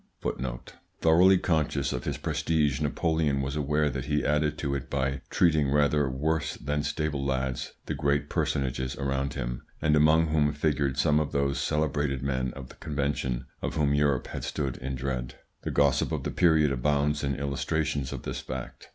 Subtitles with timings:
[1.01, 5.69] Thoroughly conscious of his prestige, Napoleon was aware that he added to it by treating
[5.69, 11.19] rather worse than stable lads the great personages around him, and among whom figured some
[11.19, 15.35] of those celebrated men of the Convention of whom Europe had stood in dread.
[15.61, 18.89] The gossip of the period abounds in illustrations of this fact.